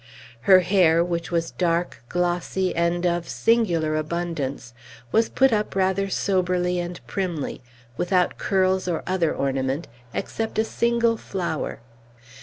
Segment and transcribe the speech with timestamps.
[0.49, 4.73] Her hair, which was dark, glossy, and of singular abundance,
[5.11, 7.61] was put up rather soberly and primly
[7.97, 11.81] without curls, or other ornament, except a single flower.